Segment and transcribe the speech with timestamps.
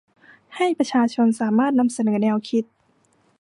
[0.55, 2.63] ให้ประชาชนสามารถนำเสนอแนวคิด